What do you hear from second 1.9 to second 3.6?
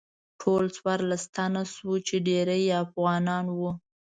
چې ډیری یې افغانان